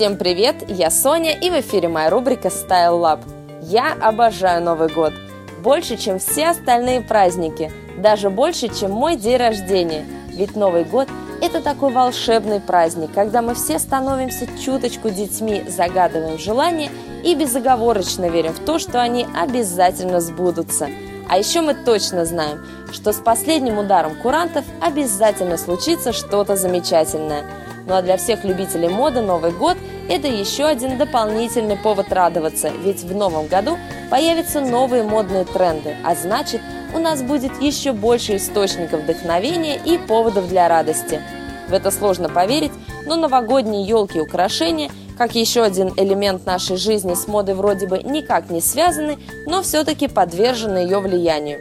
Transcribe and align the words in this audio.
Всем 0.00 0.16
привет, 0.16 0.64
я 0.66 0.88
Соня 0.88 1.38
и 1.38 1.50
в 1.50 1.60
эфире 1.60 1.88
моя 1.88 2.08
рубрика 2.08 2.48
Style 2.48 2.98
Lab. 2.98 3.20
Я 3.60 3.92
обожаю 4.00 4.64
Новый 4.64 4.88
год. 4.88 5.12
Больше, 5.62 5.98
чем 5.98 6.18
все 6.18 6.48
остальные 6.48 7.02
праздники. 7.02 7.70
Даже 7.98 8.30
больше, 8.30 8.68
чем 8.68 8.92
мой 8.92 9.16
день 9.16 9.36
рождения. 9.36 10.06
Ведь 10.28 10.56
Новый 10.56 10.84
год– 10.84 11.08
это 11.42 11.60
такой 11.60 11.92
волшебный 11.92 12.60
праздник, 12.60 13.10
когда 13.14 13.42
мы 13.42 13.54
все 13.54 13.78
становимся 13.78 14.46
чуточку 14.58 15.10
детьми, 15.10 15.64
загадываем 15.68 16.38
желания 16.38 16.90
и 17.22 17.34
безоговорочно 17.34 18.30
верим 18.30 18.54
в 18.54 18.60
то, 18.60 18.78
что 18.78 19.02
они 19.02 19.26
обязательно 19.38 20.22
сбудутся. 20.22 20.88
А 21.28 21.36
еще 21.36 21.60
мы 21.60 21.74
точно 21.74 22.24
знаем, 22.24 22.64
что 22.90 23.12
с 23.12 23.16
последним 23.16 23.76
ударом 23.76 24.14
курантов 24.22 24.64
обязательно 24.80 25.58
случится 25.58 26.14
что-то 26.14 26.56
замечательное– 26.56 27.44
ну 27.90 27.96
а 27.96 28.02
для 28.02 28.16
всех 28.16 28.44
любителей 28.44 28.88
моды 28.88 29.20
Новый 29.20 29.50
год– 29.50 29.76
это 30.08 30.28
еще 30.28 30.64
один 30.64 30.98
дополнительный 30.98 31.76
повод 31.76 32.12
радоваться, 32.12 32.70
ведь 32.84 33.02
в 33.02 33.14
новом 33.14 33.46
году 33.46 33.78
появятся 34.10 34.60
новые 34.60 35.02
модные 35.02 35.44
тренды, 35.44 35.96
а 36.04 36.14
значит, 36.14 36.60
у 36.94 36.98
нас 36.98 37.22
будет 37.22 37.60
еще 37.60 37.92
больше 37.92 38.36
источников 38.36 39.02
вдохновения 39.02 39.80
и 39.84 39.98
поводов 39.98 40.48
для 40.48 40.68
радости. 40.68 41.20
В 41.68 41.72
это 41.72 41.90
сложно 41.90 42.28
поверить, 42.28 42.72
но 43.06 43.16
новогодние 43.16 43.84
елки 43.84 44.18
и 44.18 44.20
украшения, 44.20 44.90
как 45.16 45.34
еще 45.34 45.62
один 45.62 45.92
элемент 45.96 46.46
нашей 46.46 46.76
жизни 46.76 47.14
с 47.14 47.28
модой 47.28 47.54
вроде 47.54 47.86
бы 47.86 48.02
никак 48.02 48.50
не 48.50 48.60
связаны, 48.60 49.18
но 49.46 49.62
все-таки 49.62 50.08
подвержены 50.08 50.78
ее 50.78 50.98
влиянию. 50.98 51.60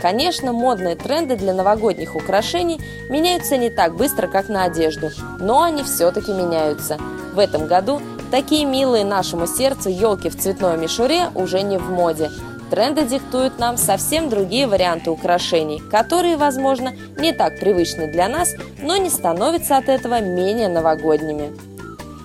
Конечно, 0.00 0.52
модные 0.52 0.96
тренды 0.96 1.36
для 1.36 1.52
новогодних 1.52 2.16
украшений 2.16 2.80
меняются 3.10 3.58
не 3.58 3.68
так 3.68 3.96
быстро, 3.96 4.28
как 4.28 4.48
на 4.48 4.64
одежду, 4.64 5.10
но 5.38 5.62
они 5.62 5.82
все-таки 5.82 6.32
меняются. 6.32 6.98
В 7.32 7.38
этом 7.38 7.66
году 7.66 8.00
такие 8.30 8.64
милые 8.64 9.04
нашему 9.04 9.46
сердцу 9.46 9.88
елки 9.88 10.28
в 10.28 10.36
цветной 10.36 10.76
мишуре 10.76 11.30
уже 11.34 11.62
не 11.62 11.78
в 11.78 11.90
моде. 11.90 12.30
Тренды 12.70 13.04
диктуют 13.04 13.58
нам 13.58 13.76
совсем 13.76 14.28
другие 14.28 14.66
варианты 14.66 15.10
украшений, 15.10 15.80
которые, 15.90 16.36
возможно, 16.36 16.92
не 17.18 17.32
так 17.32 17.58
привычны 17.58 18.12
для 18.12 18.28
нас, 18.28 18.54
но 18.80 18.96
не 18.96 19.10
становятся 19.10 19.76
от 19.76 19.88
этого 19.88 20.20
менее 20.20 20.68
новогодними. 20.68 21.52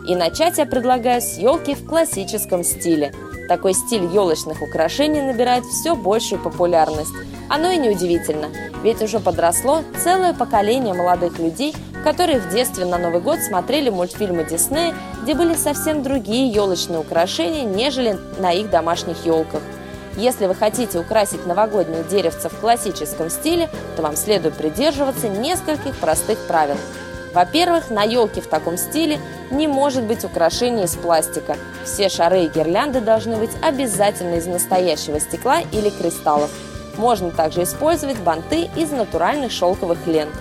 И 0.08 0.16
начать 0.16 0.60
я 0.60 0.68
предлагаю 0.68 1.20
с 1.20 1.38
елки 1.38 1.74
в 1.74 1.88
классическом 1.88 2.64
стиле. 2.64 3.12
Такой 3.48 3.74
стиль 3.74 4.06
елочных 4.06 4.62
украшений 4.62 5.22
набирает 5.22 5.66
все 5.66 5.96
большую 5.96 6.42
популярность. 6.42 7.14
Оно 7.50 7.70
и 7.72 7.78
неудивительно, 7.78 8.50
ведь 8.84 9.02
уже 9.02 9.20
подросло 9.20 9.84
целое 10.04 10.34
поколение 10.34 10.94
молодых 10.94 11.40
людей, 11.40 11.76
которые 12.06 12.40
в 12.40 12.50
детстве 12.50 12.86
на 12.86 13.00
Новый 13.00 13.20
год 13.20 13.40
смотрели 13.40 13.90
мультфильмы 13.90 14.44
Диснея, 14.46 14.94
где 15.24 15.34
были 15.34 15.56
совсем 15.56 16.04
другие 16.04 16.48
елочные 16.50 17.00
украшения, 17.00 17.64
нежели 17.64 18.20
на 18.38 18.52
их 18.52 18.70
домашних 18.70 19.26
елках. 19.26 19.64
Если 20.16 20.46
вы 20.46 20.54
хотите 20.54 21.00
украсить 21.00 21.48
новогоднее 21.48 22.04
деревце 22.04 22.48
в 22.50 22.60
классическом 22.60 23.32
стиле, 23.32 23.72
то 23.96 24.04
вам 24.04 24.16
следует 24.16 24.54
придерживаться 24.54 25.30
нескольких 25.30 25.96
простых 25.98 26.38
правил. 26.48 26.78
Во-первых, 27.34 27.90
на 27.90 28.04
елке 28.04 28.40
в 28.40 28.48
таком 28.48 28.78
стиле 28.78 29.18
не 29.50 29.68
может 29.68 30.04
быть 30.04 30.24
украшений 30.24 30.84
из 30.84 30.96
пластика. 30.96 31.58
Все 31.86 32.08
шары 32.08 32.44
и 32.44 32.50
гирлянды 32.50 33.02
должны 33.02 33.36
быть 33.38 33.52
обязательно 33.64 34.36
из 34.36 34.46
настоящего 34.46 35.20
стекла 35.20 35.62
или 35.72 35.90
кристаллов. 35.90 36.52
Можно 36.98 37.32
также 37.32 37.64
использовать 37.64 38.20
банты 38.20 38.70
из 38.76 38.92
натуральных 38.92 39.52
шелковых 39.52 40.06
лент. 40.06 40.32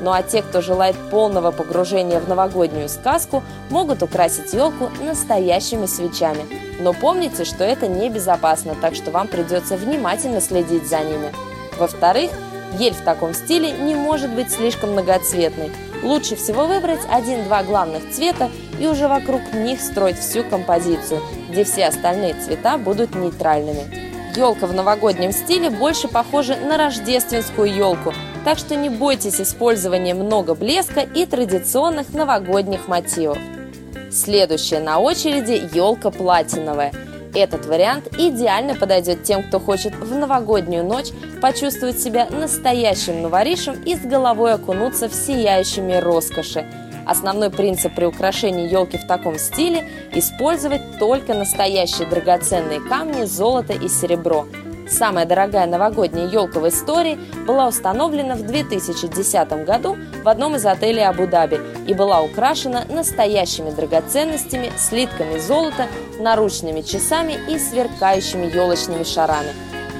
Ну 0.00 0.12
а 0.12 0.22
те, 0.22 0.42
кто 0.42 0.60
желает 0.60 0.96
полного 1.10 1.50
погружения 1.50 2.20
в 2.20 2.28
новогоднюю 2.28 2.88
сказку, 2.88 3.42
могут 3.70 4.02
украсить 4.02 4.52
елку 4.52 4.90
настоящими 5.02 5.86
свечами. 5.86 6.44
Но 6.80 6.92
помните, 6.92 7.44
что 7.44 7.64
это 7.64 7.86
небезопасно, 7.86 8.74
так 8.80 8.94
что 8.94 9.10
вам 9.10 9.28
придется 9.28 9.76
внимательно 9.76 10.40
следить 10.40 10.88
за 10.88 11.00
ними. 11.00 11.32
Во-вторых, 11.78 12.30
ель 12.78 12.94
в 12.94 13.02
таком 13.02 13.34
стиле 13.34 13.70
не 13.70 13.94
может 13.94 14.30
быть 14.30 14.50
слишком 14.50 14.92
многоцветной. 14.92 15.70
Лучше 16.02 16.36
всего 16.36 16.66
выбрать 16.66 17.00
один-два 17.10 17.62
главных 17.62 18.10
цвета 18.10 18.50
и 18.78 18.86
уже 18.86 19.08
вокруг 19.08 19.40
них 19.54 19.80
строить 19.80 20.18
всю 20.18 20.44
композицию, 20.44 21.22
где 21.48 21.64
все 21.64 21.86
остальные 21.86 22.34
цвета 22.34 22.76
будут 22.76 23.14
нейтральными. 23.14 24.04
Елка 24.36 24.66
в 24.66 24.74
новогоднем 24.74 25.32
стиле 25.32 25.70
больше 25.70 26.08
похожа 26.08 26.56
на 26.56 26.76
рождественскую 26.76 27.72
елку, 27.72 28.12
так 28.44 28.58
что 28.58 28.76
не 28.76 28.88
бойтесь 28.88 29.40
использования 29.40 30.14
много 30.14 30.54
блеска 30.54 31.00
и 31.00 31.26
традиционных 31.26 32.12
новогодних 32.12 32.88
мотивов. 32.88 33.38
Следующая 34.10 34.80
на 34.80 35.00
очереди 35.00 35.68
елка 35.74 36.10
платиновая. 36.10 36.92
Этот 37.34 37.66
вариант 37.66 38.06
идеально 38.16 38.76
подойдет 38.76 39.24
тем, 39.24 39.42
кто 39.42 39.58
хочет 39.58 39.94
в 39.96 40.14
новогоднюю 40.14 40.84
ночь 40.84 41.08
почувствовать 41.40 42.00
себя 42.00 42.28
настоящим 42.30 43.22
новоришем 43.22 43.82
и 43.82 43.96
с 43.96 44.00
головой 44.00 44.52
окунуться 44.52 45.08
в 45.08 45.14
сияющими 45.14 45.94
роскоши– 45.94 46.64
Основной 47.06 47.50
принцип 47.50 47.94
при 47.94 48.06
украшении 48.06 48.70
елки 48.70 48.96
в 48.96 49.06
таком 49.06 49.38
стиле– 49.38 49.88
использовать 50.12 50.98
только 50.98 51.34
настоящие 51.34 52.08
драгоценные 52.08 52.80
камни, 52.80 53.24
золото 53.24 53.74
и 53.74 53.88
серебро. 53.88 54.46
Самая 54.88 55.26
дорогая 55.26 55.66
новогодняя 55.66 56.26
елка 56.26 56.60
в 56.60 56.68
истории 56.68 57.18
была 57.46 57.68
установлена 57.68 58.34
в 58.34 58.42
2010 58.42 59.64
году 59.64 59.96
в 60.22 60.28
одном 60.28 60.56
из 60.56 60.66
отелей 60.66 61.06
Абу-Даби 61.06 61.60
и 61.86 61.94
была 61.94 62.22
украшена 62.22 62.84
настоящими 62.88 63.70
драгоценностями, 63.70 64.72
слитками 64.76 65.38
золота, 65.38 65.86
наручными 66.18 66.82
часами 66.82 67.36
и 67.48 67.58
сверкающими 67.58 68.54
елочными 68.54 69.04
шарами. 69.04 69.52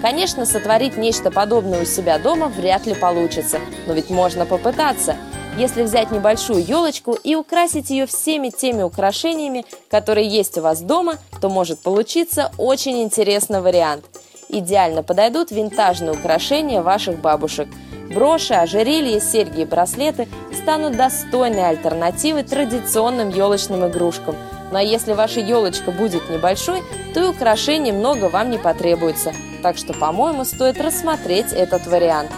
Конечно, 0.02 0.44
сотворить 0.44 0.98
нечто 0.98 1.30
подобное 1.30 1.82
у 1.82 1.86
себя 1.86 2.18
дома 2.18 2.48
вряд 2.48 2.86
ли 2.86 2.94
получится, 2.94 3.58
но 3.86 3.94
ведь 3.94 4.10
можно 4.10 4.44
попытаться– 4.44 5.16
если 5.56 5.84
взять 5.84 6.10
небольшую 6.10 6.64
елочку 6.64 7.12
и 7.12 7.36
украсить 7.36 7.90
ее 7.90 8.06
всеми 8.06 8.50
теми 8.50 8.82
украшениями, 8.82 9.64
которые 9.88 10.26
есть 10.28 10.58
у 10.58 10.62
вас 10.62 10.80
дома, 10.80 11.18
то 11.40 11.48
может 11.48 11.78
получиться 11.78 12.50
очень 12.58 13.02
интересный 13.02 13.60
вариант. 13.60 14.04
Идеально 14.48 15.02
подойдут 15.02 15.50
винтажные 15.50 16.12
украшения 16.12 16.82
ваших 16.82 17.20
бабушек. 17.20 17.68
Броши, 18.14 18.54
ожерелья, 18.54 19.18
серьги 19.18 19.62
и 19.62 19.64
браслеты 19.64 20.28
станут 20.52 20.96
достойной 20.96 21.68
альтернативой 21.68 22.44
традиционным 22.44 23.30
елочным 23.30 23.86
игрушкам. 23.88 24.36
Ну 24.70 24.78
а 24.78 24.82
если 24.82 25.12
ваша 25.12 25.40
елочка 25.40 25.90
будет 25.90 26.28
небольшой, 26.30 26.82
то 27.14 27.20
и 27.24 27.28
украшений 27.28 27.92
много 27.92 28.26
вам 28.26 28.50
не 28.50 28.58
потребуется. 28.58 29.32
Так 29.62 29.78
что, 29.78 29.94
по-моему, 29.94 30.44
стоит 30.44 30.80
рассмотреть 30.80 31.52
этот 31.52 31.86
вариант. 31.86 32.30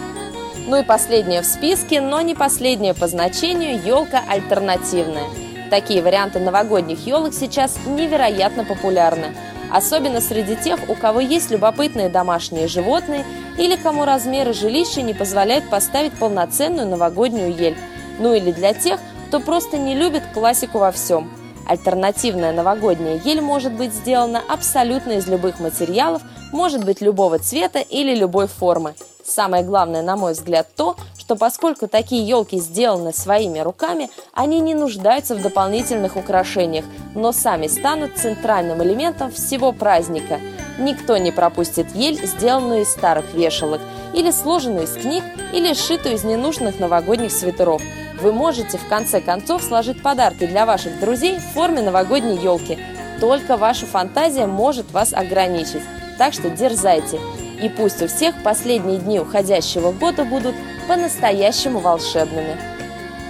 Ну 0.67 0.77
и 0.77 0.83
последнее 0.83 1.41
в 1.41 1.45
списке, 1.45 2.01
но 2.01 2.21
не 2.21 2.35
последнее 2.35 2.93
по 2.93 3.07
значению– 3.07 3.81
елка 3.85 4.21
альтернативная. 4.27 5.25
Такие 5.69 6.01
варианты 6.01 6.39
новогодних 6.39 7.05
елок 7.05 7.33
сейчас 7.33 7.77
невероятно 7.85 8.63
популярны. 8.63 9.35
Особенно 9.71 10.21
среди 10.21 10.55
тех, 10.55 10.89
у 10.89 10.95
кого 10.95 11.19
есть 11.19 11.51
любопытные 11.51 12.09
домашние 12.09 12.67
животные 12.67 13.25
или 13.57 13.75
кому 13.75 14.05
размеры 14.05 14.53
жилища 14.53 15.01
не 15.01 15.13
позволяют 15.13 15.69
поставить 15.69 16.13
полноценную 16.13 16.87
новогоднюю 16.87 17.55
ель. 17.55 17.77
Ну 18.19 18.33
или 18.33 18.51
для 18.51 18.73
тех, 18.73 18.99
кто 19.27 19.39
просто 19.39 19.77
не 19.77 19.95
любит 19.95 20.23
классику 20.33 20.79
во 20.79 20.91
всем. 20.91 21.29
Альтернативная 21.67 22.53
новогодняя 22.53 23.19
ель 23.23 23.41
может 23.41 23.73
быть 23.73 23.93
сделана 23.93 24.41
абсолютно 24.47 25.13
из 25.13 25.27
любых 25.27 25.59
материалов, 25.59 26.21
может 26.53 26.85
быть 26.85 27.01
любого 27.01 27.39
цвета 27.39 27.79
или 27.79 28.15
любой 28.15 28.47
формы. 28.47 28.95
Самое 29.27 29.61
главное, 29.61 30.01
на 30.01 30.15
мой 30.15 30.31
взгляд, 30.31 30.69
то, 30.77 30.95
что 31.17 31.35
поскольку 31.35 31.89
такие 31.89 32.25
елки 32.25 32.59
сделаны 32.59 33.11
своими 33.11 33.59
руками, 33.59 34.09
они 34.33 34.61
не 34.61 34.73
нуждаются 34.73 35.35
в 35.35 35.41
дополнительных 35.41 36.15
украшениях, 36.15 36.85
но 37.13 37.33
сами 37.33 37.67
станут 37.67 38.17
центральным 38.17 38.81
элементом 38.81 39.29
всего 39.29 39.73
праздника. 39.73 40.39
Никто 40.79 41.17
не 41.17 41.33
пропустит 41.33 41.93
ель, 41.93 42.25
сделанную 42.25 42.83
из 42.83 42.89
старых 42.89 43.33
вешалок, 43.33 43.81
или 44.13 44.31
сложенную 44.31 44.85
из 44.85 44.93
книг, 44.93 45.25
или 45.51 45.73
сшитую 45.73 46.15
из 46.15 46.23
ненужных 46.23 46.79
новогодних 46.79 47.33
свитеров. 47.33 47.81
Вы 48.21 48.31
можете 48.31 48.77
в 48.77 48.87
конце 48.87 49.19
концов 49.19 49.61
сложить 49.61 50.01
подарки 50.01 50.47
для 50.47 50.65
ваших 50.65 51.01
друзей 51.01 51.37
в 51.37 51.53
форме 51.53 51.81
новогодней 51.81 52.37
елки. 52.37 52.79
Только 53.19 53.57
ваша 53.57 53.87
фантазия 53.87 54.45
может 54.45 54.89
вас 54.91 55.11
ограничить. 55.11 55.83
Так 56.17 56.33
что 56.33 56.49
дерзайте. 56.49 57.19
И 57.61 57.69
пусть 57.69 58.01
у 58.01 58.07
всех 58.07 58.35
последние 58.43 58.99
дни 58.99 59.19
уходящего 59.19 59.91
года 59.91 60.23
будут 60.23 60.55
по-настоящему 60.87 61.79
волшебными. 61.79 62.57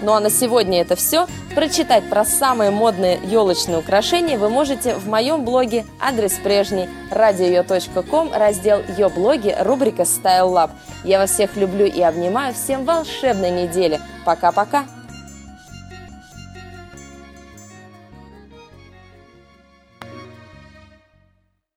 Ну 0.02 0.14
а 0.14 0.20
на 0.20 0.30
сегодня 0.30 0.82
это 0.82 0.96
все. 0.96 1.28
Прочитать 1.56 2.08
про 2.08 2.24
самые 2.24 2.70
модные 2.70 3.20
елочные 3.24 3.80
украшения 3.80 4.38
вы 4.38 4.50
можете 4.50 4.94
в 4.96 5.08
моем 5.08 5.44
блоге, 5.44 5.86
адрес 6.00 6.34
прежний, 6.34 6.88
radio.com, 7.10 8.32
раздел 8.32 8.82
«Ее 8.96 9.10
блоги», 9.10 9.56
рубрика 9.60 10.04
«Style 10.04 10.54
Lab». 10.54 10.70
Я 11.04 11.20
вас 11.20 11.32
всех 11.32 11.56
люблю 11.56 11.86
и 11.88 12.02
обнимаю. 12.02 12.54
Всем 12.54 12.86
волшебной 12.86 13.50
недели. 13.50 14.00
Пока-пока! 14.24 14.97